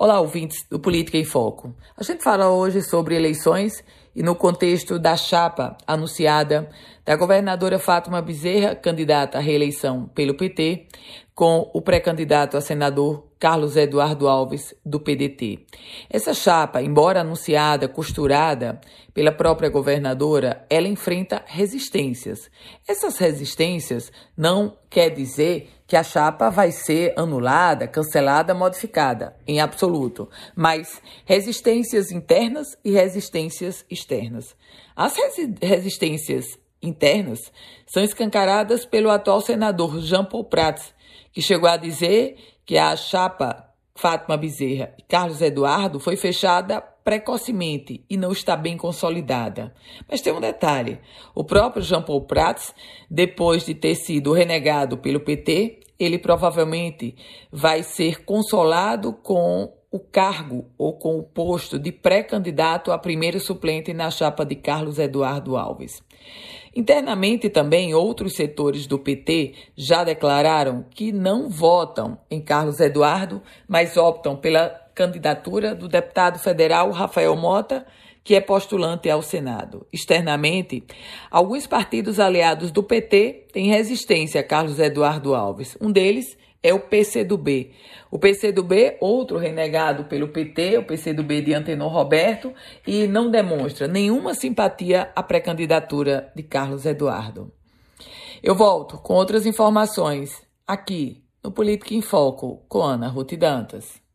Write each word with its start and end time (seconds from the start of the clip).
Olá, 0.00 0.20
ouvintes 0.20 0.64
do 0.70 0.78
Política 0.78 1.18
em 1.18 1.24
Foco. 1.24 1.74
A 1.96 2.04
gente 2.04 2.22
fala 2.22 2.48
hoje 2.48 2.82
sobre 2.82 3.16
eleições 3.16 3.82
e 4.14 4.22
no 4.22 4.36
contexto 4.36 4.96
da 4.96 5.16
chapa 5.16 5.76
anunciada 5.84 6.70
da 7.04 7.16
governadora 7.16 7.80
Fátima 7.80 8.22
Bezerra, 8.22 8.76
candidata 8.76 9.38
à 9.38 9.40
reeleição 9.40 10.06
pelo 10.14 10.36
PT, 10.36 10.86
com 11.34 11.68
o 11.74 11.82
pré-candidato 11.82 12.56
a 12.56 12.60
senador 12.60 13.26
Carlos 13.40 13.76
Eduardo 13.76 14.28
Alves, 14.28 14.72
do 14.86 15.00
PDT. 15.00 15.66
Essa 16.08 16.32
chapa, 16.32 16.80
embora 16.80 17.22
anunciada, 17.22 17.88
costurada 17.88 18.80
pela 19.12 19.32
própria 19.32 19.68
governadora, 19.68 20.64
ela 20.70 20.86
enfrenta 20.86 21.42
resistências. 21.44 22.48
Essas 22.86 23.18
resistências 23.18 24.12
não 24.36 24.76
quer 24.88 25.10
dizer 25.10 25.70
que 25.88 25.96
a 25.96 26.04
chapa 26.04 26.50
vai 26.50 26.70
ser 26.70 27.14
anulada, 27.16 27.88
cancelada, 27.88 28.52
modificada, 28.52 29.34
em 29.46 29.58
absoluto, 29.58 30.28
mas 30.54 31.00
resistências 31.24 32.12
internas 32.12 32.76
e 32.84 32.90
resistências 32.90 33.86
externas. 33.90 34.54
As 34.94 35.16
resistências 35.62 36.44
internas 36.82 37.50
são 37.86 38.04
escancaradas 38.04 38.84
pelo 38.84 39.10
atual 39.10 39.40
senador 39.40 39.98
Jean 40.00 40.26
Paul 40.26 40.44
Prats, 40.44 40.92
que 41.32 41.40
chegou 41.40 41.70
a 41.70 41.78
dizer 41.78 42.36
que 42.66 42.76
a 42.76 42.94
chapa 42.94 43.64
Fátima 43.94 44.36
Bezerra 44.36 44.94
e 44.98 45.02
Carlos 45.02 45.40
Eduardo 45.40 45.98
foi 45.98 46.16
fechada 46.16 46.82
precocemente 47.08 48.04
e 48.10 48.18
não 48.18 48.32
está 48.32 48.54
bem 48.54 48.76
consolidada. 48.76 49.74
Mas 50.06 50.20
tem 50.20 50.30
um 50.30 50.40
detalhe: 50.40 51.00
o 51.34 51.42
próprio 51.42 51.82
Jean 51.82 52.02
Paul 52.02 52.26
Prats, 52.26 52.74
depois 53.10 53.64
de 53.64 53.74
ter 53.74 53.94
sido 53.94 54.32
renegado 54.34 54.98
pelo 54.98 55.18
PT, 55.18 55.80
ele 55.98 56.18
provavelmente 56.18 57.14
vai 57.50 57.82
ser 57.82 58.24
consolado 58.24 59.12
com 59.12 59.72
o 59.90 59.98
cargo 59.98 60.70
ou 60.76 60.98
com 60.98 61.18
o 61.18 61.22
posto 61.22 61.78
de 61.78 61.90
pré-candidato 61.90 62.92
a 62.92 62.98
primeiro 62.98 63.40
suplente 63.40 63.94
na 63.94 64.10
chapa 64.10 64.44
de 64.44 64.54
Carlos 64.54 64.98
Eduardo 64.98 65.56
Alves. 65.56 66.02
Internamente 66.76 67.48
também, 67.48 67.94
outros 67.94 68.34
setores 68.34 68.86
do 68.86 68.98
PT 68.98 69.54
já 69.74 70.04
declararam 70.04 70.84
que 70.90 71.10
não 71.10 71.48
votam 71.48 72.18
em 72.30 72.40
Carlos 72.40 72.78
Eduardo, 72.80 73.42
mas 73.66 73.96
optam 73.96 74.36
pela 74.36 74.68
candidatura 74.94 75.74
do 75.74 75.88
deputado 75.88 76.38
federal 76.38 76.90
Rafael 76.90 77.34
Mota, 77.34 77.86
que 78.28 78.34
é 78.34 78.42
postulante 78.42 79.08
ao 79.08 79.22
Senado. 79.22 79.86
Externamente, 79.90 80.84
alguns 81.30 81.66
partidos 81.66 82.20
aliados 82.20 82.70
do 82.70 82.82
PT 82.82 83.46
têm 83.54 83.68
resistência 83.70 84.42
a 84.42 84.44
Carlos 84.44 84.78
Eduardo 84.78 85.34
Alves. 85.34 85.78
Um 85.80 85.90
deles 85.90 86.36
é 86.62 86.74
o 86.74 86.78
PCdoB. 86.78 87.72
O 88.10 88.18
PCdoB, 88.18 88.98
outro 89.00 89.38
renegado 89.38 90.04
pelo 90.04 90.28
PT, 90.28 90.76
o 90.76 90.84
PCdoB 90.84 91.40
de 91.40 91.54
Antenor 91.54 91.90
Roberto, 91.90 92.52
e 92.86 93.06
não 93.06 93.30
demonstra 93.30 93.88
nenhuma 93.88 94.34
simpatia 94.34 95.10
à 95.16 95.22
pré-candidatura 95.22 96.30
de 96.36 96.42
Carlos 96.42 96.84
Eduardo. 96.84 97.50
Eu 98.42 98.54
volto 98.54 98.98
com 98.98 99.14
outras 99.14 99.46
informações 99.46 100.46
aqui 100.66 101.24
no 101.42 101.50
Política 101.50 101.94
em 101.94 102.02
Foco 102.02 102.62
com 102.68 102.82
Ana 102.82 103.08
Ruth 103.08 103.32
Dantas. 103.38 104.06